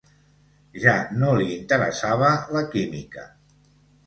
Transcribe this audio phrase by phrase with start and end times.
[0.85, 3.29] Ja no li interessava la química.